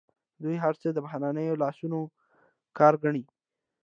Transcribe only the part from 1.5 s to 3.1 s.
لاسونو کار